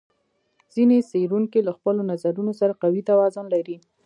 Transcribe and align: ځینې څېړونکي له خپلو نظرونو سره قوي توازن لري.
ځینې 0.73 0.97
څېړونکي 1.09 1.59
له 1.67 1.71
خپلو 1.77 2.01
نظرونو 2.11 2.53
سره 2.59 2.77
قوي 2.81 3.01
توازن 3.09 3.45
لري. 3.55 3.77